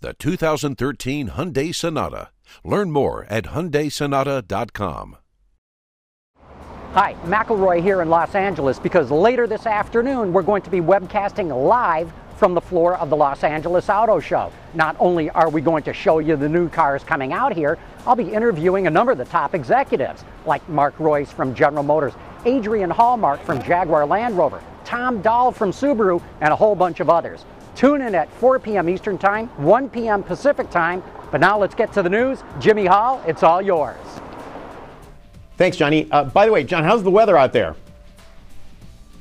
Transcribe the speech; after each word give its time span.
the 0.00 0.14
2013 0.14 1.30
Hyundai 1.30 1.74
Sonata. 1.74 2.30
Learn 2.64 2.90
more 2.90 3.26
at 3.28 3.44
HyundaiSonata.com. 3.44 5.16
Hi, 6.92 7.14
McElroy 7.24 7.82
here 7.82 8.00
in 8.00 8.08
Los 8.08 8.34
Angeles 8.34 8.78
because 8.78 9.10
later 9.10 9.46
this 9.46 9.66
afternoon 9.66 10.32
we're 10.32 10.42
going 10.42 10.62
to 10.62 10.70
be 10.70 10.80
webcasting 10.80 11.66
live 11.66 12.10
from 12.38 12.54
the 12.54 12.60
floor 12.60 12.96
of 12.96 13.10
the 13.10 13.16
Los 13.16 13.44
Angeles 13.44 13.90
Auto 13.90 14.20
Show. 14.20 14.52
Not 14.72 14.96
only 14.98 15.28
are 15.30 15.50
we 15.50 15.60
going 15.60 15.82
to 15.82 15.92
show 15.92 16.20
you 16.20 16.36
the 16.36 16.48
new 16.48 16.68
cars 16.68 17.02
coming 17.02 17.32
out 17.32 17.54
here, 17.54 17.76
I'll 18.06 18.16
be 18.16 18.32
interviewing 18.32 18.86
a 18.86 18.90
number 18.90 19.12
of 19.12 19.18
the 19.18 19.24
top 19.24 19.54
executives 19.54 20.24
like 20.46 20.66
Mark 20.68 20.96
Reuss 20.98 21.28
from 21.28 21.54
General 21.54 21.82
Motors, 21.82 22.14
Adrian 22.44 22.90
Hallmark 22.90 23.42
from 23.42 23.62
Jaguar 23.62 24.06
Land 24.06 24.38
Rover, 24.38 24.62
Tom 24.84 25.20
Doll 25.20 25.52
from 25.52 25.72
Subaru, 25.72 26.22
and 26.40 26.52
a 26.52 26.56
whole 26.56 26.74
bunch 26.74 27.00
of 27.00 27.10
others. 27.10 27.44
Tune 27.78 28.02
in 28.02 28.16
at 28.16 28.28
4 28.40 28.58
p.m. 28.58 28.88
Eastern 28.88 29.16
Time, 29.18 29.46
1 29.62 29.90
p.m. 29.90 30.24
Pacific 30.24 30.68
Time. 30.68 31.00
But 31.30 31.40
now 31.40 31.56
let's 31.56 31.76
get 31.76 31.92
to 31.92 32.02
the 32.02 32.10
news. 32.10 32.42
Jimmy 32.58 32.86
Hall, 32.86 33.22
it's 33.24 33.44
all 33.44 33.62
yours. 33.62 33.96
Thanks, 35.56 35.76
Johnny. 35.76 36.10
Uh, 36.10 36.24
by 36.24 36.44
the 36.44 36.50
way, 36.50 36.64
John, 36.64 36.82
how's 36.82 37.04
the 37.04 37.10
weather 37.12 37.36
out 37.36 37.52
there? 37.52 37.76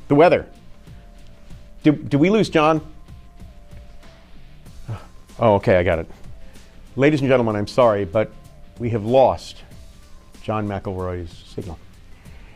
The 0.08 0.16
weather. 0.16 0.48
Do, 1.84 1.92
do 1.92 2.18
we 2.18 2.32
lose 2.32 2.50
John? 2.50 2.82
Oh, 5.40 5.54
okay, 5.58 5.76
I 5.76 5.84
got 5.84 6.00
it. 6.00 6.10
Ladies 6.96 7.20
and 7.20 7.30
gentlemen, 7.30 7.56
I'm 7.56 7.68
sorry, 7.68 8.06
but 8.06 8.32
we 8.80 8.90
have 8.90 9.06
lost 9.06 9.58
John 10.42 10.68
McElroy's 10.68 11.32
signal. 11.32 11.78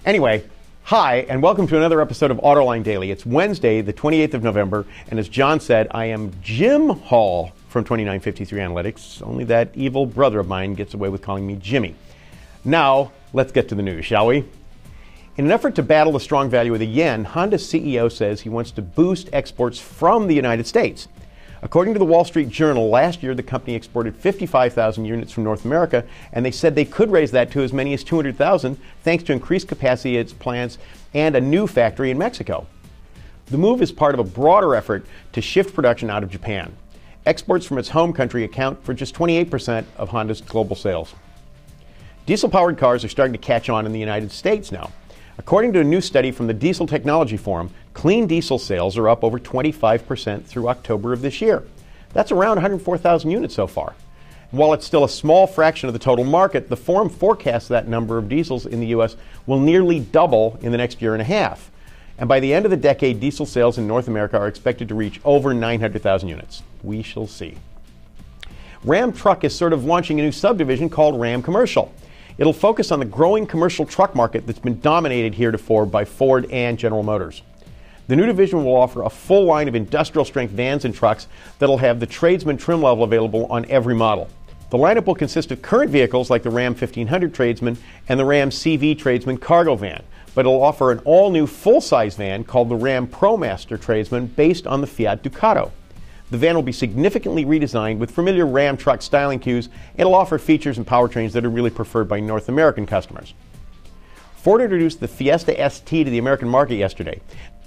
Anyway, 0.03 0.49
hi, 0.91 1.19
and 1.29 1.41
welcome 1.41 1.65
to 1.67 1.77
another 1.77 2.01
episode 2.01 2.31
of 2.31 2.37
Autoline 2.39 2.83
Daily. 2.83 3.11
It's 3.11 3.25
Wednesday, 3.25 3.79
the 3.79 3.93
28th 3.93 4.33
of 4.33 4.43
November, 4.43 4.85
and 5.07 5.19
as 5.19 5.29
John 5.29 5.61
said, 5.61 5.87
I 5.91 6.07
am 6.07 6.33
Jim 6.41 6.89
Hall 6.89 7.53
from 7.69 7.85
2953 7.85 8.59
Analytics, 8.59 9.25
only 9.25 9.45
that 9.45 9.69
evil 9.73 10.05
brother 10.05 10.41
of 10.41 10.49
mine 10.49 10.73
gets 10.73 10.93
away 10.93 11.07
with 11.07 11.21
calling 11.21 11.47
me 11.47 11.55
Jimmy. 11.55 11.95
Now, 12.65 13.13
let's 13.31 13.53
get 13.53 13.69
to 13.69 13.75
the 13.75 13.81
news, 13.81 14.05
shall 14.05 14.27
we? 14.27 14.39
In 15.37 15.45
an 15.45 15.51
effort 15.51 15.75
to 15.75 15.81
battle 15.81 16.11
the 16.11 16.19
strong 16.19 16.49
value 16.49 16.73
of 16.73 16.79
the 16.79 16.87
yen, 16.87 17.23
Honda's 17.23 17.65
CEO 17.65 18.11
says 18.11 18.41
he 18.41 18.49
wants 18.49 18.71
to 18.71 18.81
boost 18.81 19.29
exports 19.31 19.79
from 19.79 20.27
the 20.27 20.35
United 20.35 20.67
States. 20.67 21.07
According 21.63 21.93
to 21.93 21.99
the 21.99 22.05
Wall 22.05 22.25
Street 22.25 22.49
Journal, 22.49 22.89
last 22.89 23.21
year 23.21 23.35
the 23.35 23.43
company 23.43 23.75
exported 23.75 24.15
55,000 24.15 25.05
units 25.05 25.31
from 25.31 25.43
North 25.43 25.63
America, 25.63 26.03
and 26.33 26.43
they 26.43 26.49
said 26.49 26.73
they 26.73 26.85
could 26.85 27.11
raise 27.11 27.29
that 27.31 27.51
to 27.51 27.61
as 27.61 27.71
many 27.71 27.93
as 27.93 28.03
200,000 28.03 28.79
thanks 29.03 29.23
to 29.25 29.33
increased 29.33 29.67
capacity 29.67 30.17
at 30.17 30.21
its 30.21 30.33
plants 30.33 30.79
and 31.13 31.35
a 31.35 31.41
new 31.41 31.67
factory 31.67 32.09
in 32.09 32.17
Mexico. 32.17 32.65
The 33.47 33.59
move 33.59 33.81
is 33.81 33.91
part 33.91 34.15
of 34.15 34.19
a 34.19 34.23
broader 34.23 34.73
effort 34.73 35.05
to 35.33 35.41
shift 35.41 35.75
production 35.75 36.09
out 36.09 36.23
of 36.23 36.31
Japan. 36.31 36.75
Exports 37.27 37.67
from 37.67 37.77
its 37.77 37.89
home 37.89 38.11
country 38.11 38.43
account 38.43 38.83
for 38.83 38.95
just 38.95 39.13
28% 39.13 39.85
of 39.97 40.09
Honda's 40.09 40.41
global 40.41 40.75
sales. 40.75 41.13
Diesel 42.25 42.49
powered 42.49 42.79
cars 42.79 43.03
are 43.03 43.09
starting 43.09 43.33
to 43.33 43.39
catch 43.39 43.69
on 43.69 43.85
in 43.85 43.91
the 43.91 43.99
United 43.99 44.31
States 44.31 44.71
now. 44.71 44.89
According 45.37 45.73
to 45.73 45.81
a 45.81 45.83
new 45.83 46.01
study 46.01 46.31
from 46.31 46.47
the 46.47 46.53
Diesel 46.53 46.87
Technology 46.87 47.37
Forum, 47.37 47.71
clean 47.93 48.27
diesel 48.27 48.59
sales 48.59 48.97
are 48.97 49.09
up 49.09 49.23
over 49.23 49.39
25% 49.39 50.45
through 50.45 50.69
October 50.69 51.13
of 51.13 51.21
this 51.21 51.41
year. 51.41 51.63
That's 52.13 52.31
around 52.31 52.55
104,000 52.55 53.31
units 53.31 53.55
so 53.55 53.67
far. 53.67 53.93
While 54.51 54.73
it's 54.73 54.85
still 54.85 55.05
a 55.05 55.09
small 55.09 55.47
fraction 55.47 55.87
of 55.87 55.93
the 55.93 55.99
total 55.99 56.25
market, 56.25 56.67
the 56.67 56.75
forum 56.75 57.09
forecasts 57.09 57.69
that 57.69 57.87
number 57.87 58.17
of 58.17 58.27
diesels 58.27 58.65
in 58.65 58.81
the 58.81 58.87
U.S. 58.87 59.15
will 59.45 59.59
nearly 59.59 60.01
double 60.01 60.59
in 60.61 60.73
the 60.73 60.77
next 60.77 61.01
year 61.01 61.13
and 61.13 61.21
a 61.21 61.25
half. 61.25 61.71
And 62.17 62.27
by 62.27 62.41
the 62.41 62.53
end 62.53 62.65
of 62.65 62.71
the 62.71 62.77
decade, 62.77 63.19
diesel 63.21 63.45
sales 63.45 63.77
in 63.77 63.87
North 63.87 64.09
America 64.09 64.37
are 64.37 64.47
expected 64.47 64.89
to 64.89 64.95
reach 64.95 65.21
over 65.23 65.53
900,000 65.53 66.27
units. 66.27 66.63
We 66.83 67.01
shall 67.01 67.27
see. 67.27 67.55
Ram 68.83 69.13
Truck 69.13 69.43
is 69.43 69.55
sort 69.55 69.73
of 69.73 69.85
launching 69.85 70.19
a 70.19 70.23
new 70.23 70.31
subdivision 70.31 70.89
called 70.89 71.19
Ram 71.19 71.41
Commercial. 71.41 71.93
It'll 72.37 72.51
focus 72.51 72.91
on 72.91 72.99
the 72.99 73.05
growing 73.05 73.45
commercial 73.45 73.85
truck 73.85 74.15
market 74.15 74.45
that's 74.47 74.59
been 74.59 74.79
dominated 74.81 75.35
heretofore 75.35 75.85
by 75.85 76.03
Ford 76.03 76.49
and 76.51 76.77
General 76.77 77.03
Motors. 77.03 77.41
The 78.11 78.17
new 78.17 78.25
division 78.25 78.65
will 78.65 78.75
offer 78.75 79.03
a 79.03 79.09
full 79.09 79.45
line 79.45 79.69
of 79.69 79.73
industrial 79.73 80.25
strength 80.25 80.51
vans 80.51 80.83
and 80.83 80.93
trucks 80.93 81.29
that'll 81.59 81.77
have 81.77 82.01
the 82.01 82.05
tradesman 82.05 82.57
trim 82.57 82.81
level 82.81 83.05
available 83.05 83.45
on 83.45 83.63
every 83.69 83.95
model. 83.95 84.27
The 84.69 84.77
lineup 84.77 85.05
will 85.05 85.15
consist 85.15 85.49
of 85.49 85.61
current 85.61 85.91
vehicles 85.91 86.29
like 86.29 86.43
the 86.43 86.49
Ram 86.49 86.73
1500 86.73 87.33
Tradesman 87.33 87.77
and 88.09 88.19
the 88.19 88.25
Ram 88.25 88.49
CV 88.49 88.99
Tradesman 88.99 89.37
cargo 89.37 89.77
van, 89.77 90.03
but 90.35 90.41
it'll 90.41 90.61
offer 90.61 90.91
an 90.91 90.99
all 91.05 91.31
new 91.31 91.47
full 91.47 91.79
size 91.79 92.17
van 92.17 92.43
called 92.43 92.67
the 92.67 92.75
Ram 92.75 93.07
ProMaster 93.07 93.79
Tradesman 93.79 94.25
based 94.25 94.67
on 94.67 94.81
the 94.81 94.87
Fiat 94.87 95.23
Ducato. 95.23 95.71
The 96.31 96.37
van 96.37 96.55
will 96.55 96.63
be 96.63 96.73
significantly 96.73 97.45
redesigned 97.45 97.99
with 97.99 98.11
familiar 98.11 98.45
Ram 98.45 98.75
truck 98.75 99.01
styling 99.01 99.39
cues 99.39 99.67
and 99.67 100.01
it'll 100.01 100.15
offer 100.15 100.37
features 100.37 100.77
and 100.77 100.85
powertrains 100.85 101.31
that 101.31 101.45
are 101.45 101.49
really 101.49 101.69
preferred 101.69 102.09
by 102.09 102.19
North 102.19 102.49
American 102.49 102.85
customers. 102.85 103.33
Ford 104.35 104.59
introduced 104.59 104.99
the 104.99 105.07
Fiesta 105.07 105.53
ST 105.69 105.87
to 105.87 106.11
the 106.11 106.17
American 106.17 106.49
market 106.49 106.75
yesterday. 106.75 107.21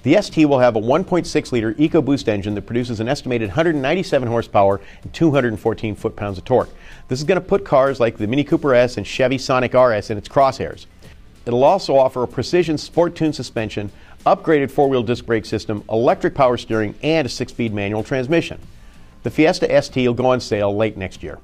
The 0.04 0.20
ST 0.20 0.46
will 0.46 0.58
have 0.58 0.76
a 0.76 0.80
1.6 0.80 1.50
liter 1.50 1.72
EcoBoost 1.72 2.28
engine 2.28 2.54
that 2.56 2.66
produces 2.66 3.00
an 3.00 3.08
estimated 3.08 3.48
197 3.48 4.28
horsepower 4.28 4.82
and 5.02 5.10
214 5.14 5.96
foot 5.96 6.14
pounds 6.14 6.36
of 6.36 6.44
torque. 6.44 6.68
This 7.08 7.18
is 7.18 7.24
going 7.24 7.40
to 7.40 7.46
put 7.46 7.64
cars 7.64 8.00
like 8.00 8.18
the 8.18 8.26
Mini 8.26 8.44
Cooper 8.44 8.74
S 8.74 8.98
and 8.98 9.06
Chevy 9.06 9.38
Sonic 9.38 9.72
RS 9.72 10.10
in 10.10 10.18
its 10.18 10.28
crosshairs. 10.28 10.84
It'll 11.46 11.64
also 11.64 11.96
offer 11.96 12.22
a 12.22 12.28
precision 12.28 12.76
sport 12.76 13.16
tune 13.16 13.32
suspension, 13.32 13.90
upgraded 14.26 14.70
four 14.70 14.90
wheel 14.90 15.02
disc 15.02 15.24
brake 15.24 15.46
system, 15.46 15.82
electric 15.88 16.34
power 16.34 16.58
steering, 16.58 16.94
and 17.02 17.26
a 17.26 17.30
six 17.30 17.52
speed 17.52 17.72
manual 17.72 18.04
transmission. 18.04 18.60
The 19.22 19.30
Fiesta 19.30 19.82
ST 19.82 20.06
will 20.06 20.12
go 20.12 20.26
on 20.26 20.38
sale 20.38 20.76
late 20.76 20.98
next 20.98 21.22
year. 21.22 21.38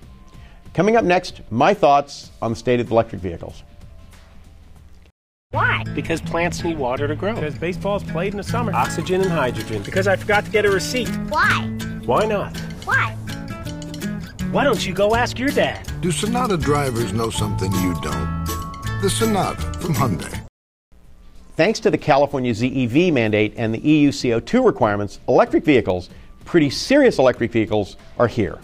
Coming 0.75 0.97
up 0.97 1.04
next, 1.06 1.41
my 1.50 1.72
thoughts 1.72 2.31
on 2.42 2.50
the 2.50 2.56
state 2.56 2.78
of 2.81 2.91
electric 2.91 3.22
vehicles. 3.22 3.62
Why? 5.53 5.83
Because 5.97 6.21
plants 6.21 6.62
need 6.62 6.78
water 6.78 7.09
to 7.09 7.16
grow. 7.16 7.34
Because 7.34 7.56
baseball's 7.56 8.05
played 8.05 8.33
in 8.33 8.37
the 8.37 8.44
summer. 8.44 8.72
Oxygen 8.72 9.21
and 9.21 9.33
hydrogen. 9.33 9.83
Because 9.83 10.06
I 10.06 10.15
forgot 10.15 10.44
to 10.44 10.50
get 10.53 10.65
a 10.65 10.71
receipt. 10.71 11.09
Why? 11.28 11.66
Why 12.05 12.25
not? 12.25 12.56
Why? 12.84 13.16
Why 14.53 14.62
don't 14.62 14.87
you 14.87 14.94
go 14.94 15.16
ask 15.16 15.41
your 15.41 15.49
dad? 15.49 15.84
Do 16.03 16.12
Sonata 16.12 16.56
drivers 16.56 17.12
know 17.12 17.31
something 17.31 17.72
you 17.72 18.00
don't? 18.00 18.47
The 19.03 19.10
Sonata 19.10 19.62
from 19.81 19.94
Hyundai. 19.94 20.47
Thanks 21.56 21.81
to 21.81 21.91
the 21.91 21.99
California 21.99 22.53
ZEV 22.53 23.12
mandate 23.12 23.55
and 23.56 23.75
the 23.75 23.81
EU 23.81 24.12
CO2 24.12 24.65
requirements, 24.65 25.19
electric 25.27 25.65
vehicles, 25.65 26.10
pretty 26.44 26.71
serious 26.71 27.19
electric 27.19 27.50
vehicles, 27.50 27.97
are 28.19 28.28
here. 28.28 28.60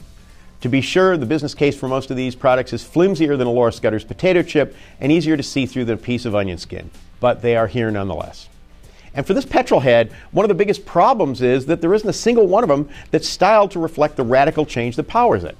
To 0.66 0.71
be 0.71 0.81
sure, 0.81 1.16
the 1.16 1.27
business 1.27 1.54
case 1.54 1.78
for 1.78 1.87
most 1.87 2.10
of 2.10 2.16
these 2.16 2.34
products 2.34 2.72
is 2.72 2.82
flimsier 2.82 3.37
than 3.38 3.47
a 3.47 3.53
Laura 3.53 3.71
Scudder's 3.71 4.03
potato 4.03 4.43
chip 4.43 4.75
and 4.99 5.12
easier 5.12 5.37
to 5.37 5.43
see 5.44 5.65
through 5.65 5.84
than 5.84 5.94
a 5.94 5.97
piece 5.97 6.25
of 6.25 6.34
onion 6.34 6.59
skin, 6.59 6.91
but 7.21 7.41
they 7.41 7.54
are 7.54 7.69
here 7.69 7.88
nonetheless. 7.88 8.49
And 9.15 9.25
for 9.25 9.32
this 9.32 9.44
petrol 9.44 9.78
head, 9.78 10.12
one 10.32 10.43
of 10.44 10.49
the 10.49 10.56
biggest 10.56 10.84
problems 10.84 11.41
is 11.41 11.66
that 11.66 11.81
there 11.81 11.94
isn't 11.94 12.09
a 12.09 12.12
single 12.12 12.49
one 12.49 12.65
of 12.65 12.69
them 12.69 12.88
that's 13.12 13.28
styled 13.28 13.71
to 13.71 13.78
reflect 13.78 14.16
the 14.16 14.25
radical 14.25 14.66
change 14.66 14.97
that 14.97 15.05
powers 15.05 15.44
it. 15.44 15.56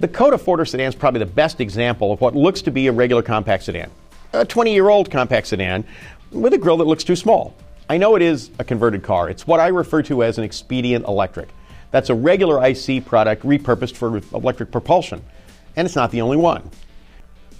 The 0.00 0.08
Coda 0.08 0.38
4 0.38 0.64
sedan 0.64 0.88
is 0.88 0.96
probably 0.96 1.20
the 1.20 1.26
best 1.26 1.60
example 1.60 2.12
of 2.12 2.20
what 2.20 2.34
looks 2.34 2.62
to 2.62 2.72
be 2.72 2.88
a 2.88 2.92
regular 2.92 3.22
compact 3.22 3.62
sedan. 3.62 3.92
A 4.32 4.44
20 4.44 4.74
year 4.74 4.88
old 4.88 5.08
compact 5.08 5.46
sedan 5.46 5.84
with 6.32 6.52
a 6.52 6.58
grille 6.58 6.78
that 6.78 6.88
looks 6.88 7.04
too 7.04 7.14
small. 7.14 7.54
I 7.88 7.98
know 7.98 8.16
it 8.16 8.22
is 8.22 8.50
a 8.58 8.64
converted 8.64 9.04
car. 9.04 9.30
It's 9.30 9.46
what 9.46 9.60
I 9.60 9.68
refer 9.68 10.02
to 10.02 10.24
as 10.24 10.36
an 10.36 10.42
expedient 10.42 11.06
electric. 11.06 11.48
That's 11.94 12.10
a 12.10 12.14
regular 12.16 12.60
IC 12.66 13.04
product 13.04 13.44
repurposed 13.44 13.94
for 13.94 14.20
electric 14.36 14.72
propulsion. 14.72 15.22
And 15.76 15.86
it's 15.86 15.94
not 15.94 16.10
the 16.10 16.22
only 16.22 16.36
one. 16.36 16.68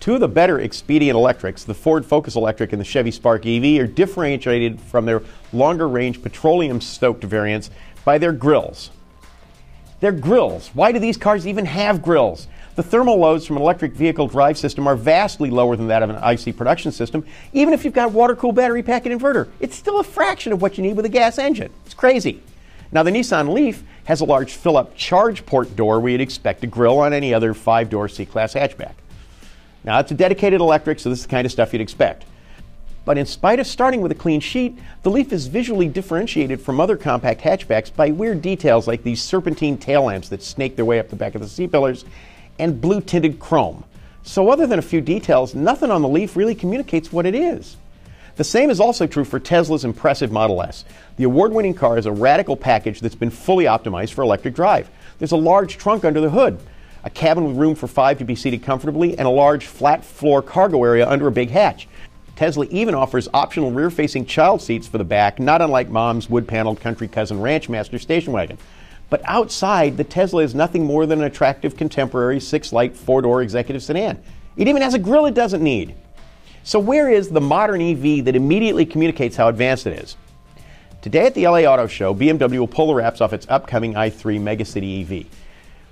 Two 0.00 0.14
of 0.14 0.20
the 0.20 0.26
better 0.26 0.58
expedient 0.58 1.16
electrics, 1.16 1.62
the 1.62 1.72
Ford 1.72 2.04
Focus 2.04 2.34
Electric 2.34 2.72
and 2.72 2.80
the 2.80 2.84
Chevy 2.84 3.12
Spark 3.12 3.46
EV, 3.46 3.80
are 3.80 3.86
differentiated 3.86 4.80
from 4.80 5.06
their 5.06 5.22
longer 5.52 5.86
range 5.86 6.20
petroleum 6.20 6.80
stoked 6.80 7.22
variants 7.22 7.70
by 8.04 8.18
their 8.18 8.32
grills. 8.32 8.90
Their 10.00 10.10
grills. 10.10 10.68
Why 10.74 10.90
do 10.90 10.98
these 10.98 11.16
cars 11.16 11.46
even 11.46 11.66
have 11.66 12.02
grills? 12.02 12.48
The 12.74 12.82
thermal 12.82 13.16
loads 13.16 13.46
from 13.46 13.58
an 13.58 13.62
electric 13.62 13.92
vehicle 13.92 14.26
drive 14.26 14.58
system 14.58 14.88
are 14.88 14.96
vastly 14.96 15.48
lower 15.48 15.76
than 15.76 15.86
that 15.86 16.02
of 16.02 16.10
an 16.10 16.16
IC 16.16 16.56
production 16.56 16.90
system. 16.90 17.24
Even 17.52 17.72
if 17.72 17.84
you've 17.84 17.94
got 17.94 18.10
water 18.10 18.34
cooled 18.34 18.56
battery 18.56 18.82
pack 18.82 19.06
and 19.06 19.16
inverter, 19.16 19.48
it's 19.60 19.76
still 19.76 20.00
a 20.00 20.04
fraction 20.04 20.52
of 20.52 20.60
what 20.60 20.76
you 20.76 20.82
need 20.82 20.96
with 20.96 21.04
a 21.04 21.08
gas 21.08 21.38
engine. 21.38 21.70
It's 21.86 21.94
crazy. 21.94 22.42
Now, 22.90 23.02
the 23.02 23.10
Nissan 23.10 23.52
Leaf 23.52 23.82
has 24.04 24.20
a 24.20 24.24
large 24.24 24.52
fill 24.52 24.76
up 24.76 24.96
charge 24.96 25.44
port 25.46 25.74
door 25.76 26.08
you'd 26.08 26.20
expect 26.20 26.62
a 26.64 26.66
grill 26.66 26.98
on 26.98 27.12
any 27.12 27.34
other 27.34 27.54
five 27.54 27.90
door 27.90 28.08
C 28.08 28.24
Class 28.24 28.54
hatchback. 28.54 28.94
Now, 29.82 29.98
it's 29.98 30.10
a 30.10 30.14
dedicated 30.14 30.60
electric, 30.60 30.98
so 30.98 31.10
this 31.10 31.20
is 31.20 31.26
the 31.26 31.30
kind 31.30 31.44
of 31.44 31.52
stuff 31.52 31.72
you'd 31.72 31.82
expect. 31.82 32.24
But 33.04 33.18
in 33.18 33.26
spite 33.26 33.60
of 33.60 33.66
starting 33.66 34.00
with 34.00 34.12
a 34.12 34.14
clean 34.14 34.40
sheet, 34.40 34.78
the 35.02 35.10
Leaf 35.10 35.30
is 35.30 35.46
visually 35.46 35.88
differentiated 35.88 36.60
from 36.60 36.80
other 36.80 36.96
compact 36.96 37.42
hatchbacks 37.42 37.94
by 37.94 38.10
weird 38.10 38.40
details 38.40 38.88
like 38.88 39.02
these 39.02 39.22
serpentine 39.22 39.76
tail 39.76 40.04
lamps 40.04 40.30
that 40.30 40.42
snake 40.42 40.76
their 40.76 40.86
way 40.86 40.98
up 40.98 41.10
the 41.10 41.16
back 41.16 41.34
of 41.34 41.42
the 41.42 41.48
C 41.48 41.66
pillars 41.66 42.06
and 42.58 42.80
blue 42.80 43.02
tinted 43.02 43.38
chrome. 43.38 43.84
So, 44.22 44.48
other 44.48 44.66
than 44.66 44.78
a 44.78 44.82
few 44.82 45.02
details, 45.02 45.54
nothing 45.54 45.90
on 45.90 46.00
the 46.00 46.08
Leaf 46.08 46.34
really 46.34 46.54
communicates 46.54 47.12
what 47.12 47.26
it 47.26 47.34
is. 47.34 47.76
The 48.36 48.44
same 48.44 48.68
is 48.68 48.80
also 48.80 49.06
true 49.06 49.24
for 49.24 49.38
Tesla's 49.38 49.84
impressive 49.84 50.32
Model 50.32 50.60
S. 50.60 50.84
The 51.18 51.24
award 51.24 51.52
winning 51.52 51.74
car 51.74 51.96
is 51.98 52.06
a 52.06 52.12
radical 52.12 52.56
package 52.56 52.98
that's 52.98 53.14
been 53.14 53.30
fully 53.30 53.66
optimized 53.66 54.12
for 54.12 54.22
electric 54.22 54.54
drive. 54.54 54.90
There's 55.18 55.30
a 55.30 55.36
large 55.36 55.78
trunk 55.78 56.04
under 56.04 56.20
the 56.20 56.30
hood, 56.30 56.58
a 57.04 57.10
cabin 57.10 57.44
with 57.44 57.56
room 57.56 57.76
for 57.76 57.86
five 57.86 58.18
to 58.18 58.24
be 58.24 58.34
seated 58.34 58.64
comfortably, 58.64 59.16
and 59.16 59.28
a 59.28 59.30
large 59.30 59.66
flat 59.66 60.04
floor 60.04 60.42
cargo 60.42 60.82
area 60.82 61.08
under 61.08 61.28
a 61.28 61.32
big 61.32 61.50
hatch. 61.50 61.86
Tesla 62.34 62.66
even 62.70 62.96
offers 62.96 63.28
optional 63.32 63.70
rear 63.70 63.88
facing 63.88 64.26
child 64.26 64.60
seats 64.60 64.88
for 64.88 64.98
the 64.98 65.04
back, 65.04 65.38
not 65.38 65.62
unlike 65.62 65.88
mom's 65.88 66.28
wood 66.28 66.48
paneled 66.48 66.80
country 66.80 67.06
cousin 67.06 67.38
Ranchmaster 67.38 68.00
station 68.00 68.32
wagon. 68.32 68.58
But 69.10 69.22
outside, 69.26 69.96
the 69.96 70.02
Tesla 70.02 70.42
is 70.42 70.56
nothing 70.56 70.84
more 70.84 71.06
than 71.06 71.20
an 71.20 71.26
attractive 71.26 71.76
contemporary 71.76 72.40
six 72.40 72.72
light 72.72 72.96
four 72.96 73.22
door 73.22 73.42
executive 73.42 73.84
sedan. 73.84 74.20
It 74.56 74.66
even 74.66 74.82
has 74.82 74.94
a 74.94 74.98
grill 74.98 75.26
it 75.26 75.34
doesn't 75.34 75.62
need. 75.62 75.94
So, 76.66 76.78
where 76.78 77.10
is 77.10 77.28
the 77.28 77.42
modern 77.42 77.82
EV 77.82 78.24
that 78.24 78.34
immediately 78.34 78.86
communicates 78.86 79.36
how 79.36 79.48
advanced 79.48 79.86
it 79.86 80.02
is? 80.02 80.16
Today 81.02 81.26
at 81.26 81.34
the 81.34 81.46
LA 81.46 81.64
Auto 81.64 81.86
Show, 81.86 82.14
BMW 82.14 82.58
will 82.58 82.66
pull 82.66 82.86
the 82.86 82.94
wraps 82.94 83.20
off 83.20 83.34
its 83.34 83.46
upcoming 83.50 83.92
i3 83.92 84.40
Megacity 84.40 85.02
EV. 85.02 85.26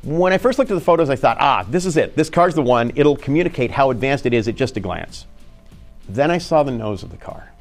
When 0.02 0.32
I 0.32 0.38
first 0.38 0.58
looked 0.58 0.70
at 0.70 0.74
the 0.74 0.80
photos, 0.80 1.10
I 1.10 1.16
thought, 1.16 1.36
ah, 1.38 1.66
this 1.69 1.84
is 1.84 1.98
it. 1.98 2.16
This 2.16 2.30
car's 2.30 2.54
the 2.54 2.62
one. 2.62 2.90
It'll 2.94 3.19
communicate 3.19 3.70
how 3.70 3.90
advanced 3.90 4.24
it 4.24 4.32
is 4.32 4.48
at 4.48 4.54
just 4.54 4.78
a 4.78 4.80
glance. 4.80 5.26
Then 6.08 6.30
I 6.30 6.38
saw 6.38 6.62
the 6.62 6.72
nose 6.72 7.02
of 7.02 7.10
the 7.10 7.18
car. 7.18 7.52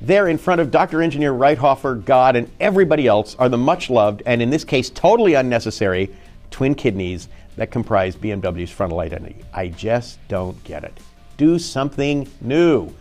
There, 0.00 0.26
in 0.26 0.36
front 0.36 0.60
of 0.60 0.72
Dr. 0.72 1.02
Engineer 1.02 1.32
Reithofer, 1.32 2.04
God, 2.04 2.34
and 2.34 2.50
everybody 2.58 3.06
else, 3.06 3.36
are 3.38 3.48
the 3.48 3.56
much 3.56 3.88
loved, 3.88 4.24
and 4.26 4.42
in 4.42 4.50
this 4.50 4.64
case, 4.64 4.90
totally 4.90 5.34
unnecessary, 5.34 6.10
twin 6.50 6.74
kidneys 6.74 7.28
that 7.54 7.70
comprise 7.70 8.16
BMW's 8.16 8.70
frontal 8.70 8.98
identity. 8.98 9.36
I 9.54 9.68
just 9.68 10.18
don't 10.26 10.62
get 10.64 10.82
it. 10.82 10.98
Do 11.40 11.58
something 11.58 12.28
new. 12.42 12.92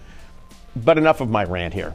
But 0.74 0.98
enough 0.98 1.20
of 1.20 1.30
my 1.30 1.44
rant 1.44 1.74
here. 1.74 1.94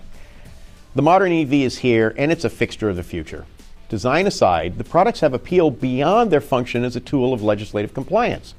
The 0.94 1.00
modern 1.00 1.32
EV 1.32 1.54
is 1.54 1.78
here, 1.78 2.14
and 2.18 2.30
it's 2.30 2.44
a 2.44 2.50
fixture 2.50 2.90
of 2.90 2.96
the 2.96 3.02
future. 3.02 3.46
Design 3.88 4.26
aside, 4.26 4.76
the 4.76 4.84
products 4.84 5.20
have 5.20 5.32
appeal 5.32 5.70
beyond 5.70 6.30
their 6.30 6.42
function 6.42 6.84
as 6.84 6.96
a 6.96 7.00
tool 7.00 7.32
of 7.32 7.42
legislative 7.42 7.94
compliance. 7.94 8.54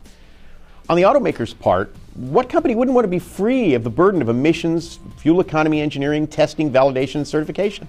On 0.89 0.97
the 0.97 1.03
automaker's 1.03 1.53
part, 1.53 1.95
what 2.15 2.49
company 2.49 2.73
wouldn't 2.73 2.95
want 2.95 3.05
to 3.05 3.09
be 3.09 3.19
free 3.19 3.75
of 3.75 3.83
the 3.83 3.91
burden 3.91 4.19
of 4.19 4.29
emissions, 4.29 4.97
fuel 5.17 5.39
economy 5.39 5.79
engineering, 5.79 6.25
testing, 6.25 6.71
validation, 6.71 7.17
and 7.17 7.27
certification? 7.27 7.87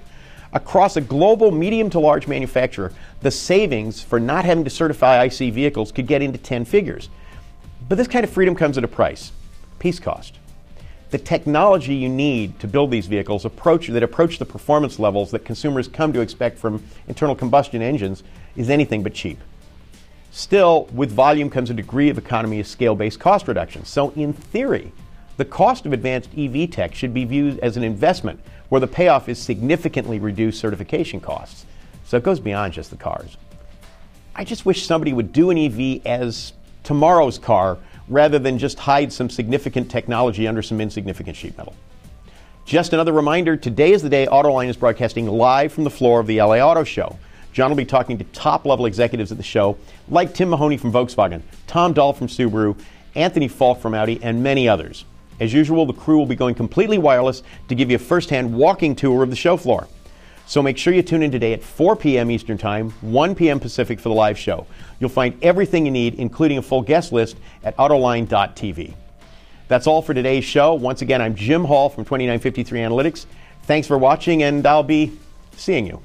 Across 0.52 0.98
a 0.98 1.00
global 1.00 1.50
medium 1.50 1.88
to 1.88 1.98
large 1.98 2.28
manufacturer, 2.28 2.93
the 3.22 3.31
savings 3.31 4.02
for 4.02 4.20
not 4.20 4.44
having 4.44 4.64
to 4.64 4.69
certify 4.69 5.25
IC 5.25 5.54
vehicles 5.54 5.90
could 5.90 6.06
get 6.06 6.20
into 6.20 6.37
10 6.37 6.66
figures. 6.66 7.08
But 7.88 7.96
this 7.96 8.08
kind 8.08 8.25
of 8.25 8.31
freedom 8.31 8.54
comes 8.54 8.76
at 8.76 8.84
a 8.84 8.88
price 8.88 9.32
piece 9.78 9.99
cost. 9.99 10.38
The 11.11 11.19
technology 11.19 11.94
you 11.94 12.08
need 12.08 12.58
to 12.61 12.67
build 12.67 12.90
these 12.90 13.06
vehicles 13.06 13.44
approach, 13.44 13.87
that 13.88 14.02
approach 14.02 14.38
the 14.38 14.44
performance 14.44 14.99
levels 14.99 15.31
that 15.31 15.44
consumers 15.44 15.87
come 15.87 16.12
to 16.12 16.20
expect 16.20 16.58
from 16.58 16.82
internal 17.06 17.37
combustion 17.37 17.81
engines 17.81 18.23
is 18.56 18.70
anything 18.70 19.02
but 19.02 19.14
cheap. 19.14 19.38
Still, 20.32 20.88
with 20.93 21.12
volume 21.12 21.49
comes 21.49 21.70
a 21.70 21.75
degree 21.75 22.11
of 22.11 22.19
economy 22.19 22.61
of 22.61 22.67
scale 22.67 22.94
based 22.94 23.20
cost 23.20 23.49
reduction. 23.49 23.84
So, 23.84 24.11
in 24.11 24.32
theory, 24.32 24.93
the 25.37 25.44
cost 25.44 25.87
of 25.87 25.93
advanced 25.93 26.31
EV 26.37 26.70
tech 26.70 26.94
should 26.94 27.14
be 27.14 27.25
viewed 27.25 27.58
as 27.61 27.76
an 27.76 27.82
investment 27.82 28.40
where 28.69 28.81
the 28.81 28.87
payoff 28.87 29.29
is 29.29 29.38
significantly 29.38 30.19
reduced 30.19 30.61
certification 30.61 31.20
costs. 31.20 31.64
So, 32.05 32.17
it 32.17 32.22
goes 32.22 32.40
beyond 32.40 32.72
just 32.72 32.90
the 32.90 32.96
cars. 32.96 33.37
I 34.34 34.44
just 34.44 34.67
wish 34.67 34.84
somebody 34.84 35.14
would 35.14 35.32
do 35.32 35.49
an 35.50 35.56
EV 35.56 36.05
as 36.05 36.52
tomorrow's 36.82 37.38
car 37.38 37.79
rather 38.08 38.38
than 38.38 38.58
just 38.58 38.79
hide 38.79 39.12
some 39.12 39.29
significant 39.29 39.91
technology 39.91 40.47
under 40.47 40.62
some 40.62 40.81
insignificant 40.81 41.37
sheet 41.37 41.56
metal. 41.56 41.75
Just 42.64 42.93
another 42.93 43.12
reminder 43.12 43.56
today 43.56 43.93
is 43.93 44.03
the 44.03 44.08
day 44.08 44.26
Autoline 44.26 44.69
is 44.69 44.76
broadcasting 44.76 45.26
live 45.26 45.73
from 45.73 45.85
the 45.85 45.91
floor 45.91 46.19
of 46.19 46.26
the 46.26 46.41
LA 46.41 46.56
Auto 46.56 46.85
Show. 46.85 47.19
John 47.53 47.70
will 47.70 47.76
be 47.76 47.85
talking 47.85 48.19
to 48.19 48.25
top 48.25 48.67
level 48.67 48.87
executives 48.87 49.31
at 49.31 49.38
the 49.38 49.44
show, 49.44 49.79
like 50.08 50.35
Tim 50.35 50.50
Mahoney 50.50 50.76
from 50.76 50.93
Volkswagen, 50.93 51.43
Tom 51.67 51.93
Doll 51.93 52.12
from 52.12 52.26
Subaru, 52.26 52.79
Anthony 53.14 53.49
Falk 53.49 53.81
from 53.81 53.94
Audi, 53.94 54.23
and 54.23 54.43
many 54.43 54.69
others. 54.69 55.05
As 55.38 55.53
usual, 55.53 55.87
the 55.87 55.93
crew 55.93 56.19
will 56.19 56.26
be 56.26 56.35
going 56.35 56.55
completely 56.55 56.99
wireless 56.99 57.43
to 57.69 57.75
give 57.75 57.88
you 57.91 57.97
a 57.97 58.00
first 58.00 58.31
hand 58.31 58.53
walking 58.53 58.94
tour 58.94 59.23
of 59.23 59.31
the 59.31 59.37
show 59.37 59.56
floor. 59.56 59.87
So 60.48 60.62
make 60.62 60.78
sure 60.78 60.94
you 60.94 61.02
tune 61.02 61.25
in 61.25 61.32
today 61.32 61.52
at 61.54 61.62
4 61.62 61.96
p.m. 61.96 62.31
Eastern 62.31 62.56
Time, 62.56 62.90
1 63.00 63.34
p.m. 63.34 63.58
Pacific 63.58 63.98
for 63.98 64.08
the 64.08 64.14
live 64.14 64.38
show. 64.38 64.64
You'll 65.00 65.10
find 65.10 65.37
everything 65.43 65.84
you 65.84 65.90
need, 65.90 66.14
including 66.14 66.56
a 66.56 66.62
full 66.62 66.82
guest 66.82 67.10
list, 67.12 67.37
at 67.64 67.76
Autoline.tv. 67.76 68.94
That's 69.66 69.88
all 69.88 70.02
for 70.02 70.14
today's 70.14 70.44
show. 70.44 70.75
Once 70.75 71.02
again, 71.02 71.20
I'm 71.20 71.34
Jim 71.34 71.64
Hall 71.64 71.88
from 71.88 72.04
2953 72.04 72.78
Analytics. 72.78 73.26
Thanks 73.64 73.88
for 73.88 73.98
watching, 73.98 74.44
and 74.44 74.64
I'll 74.64 74.84
be 74.84 75.19
seeing 75.56 75.84
you. 75.84 76.00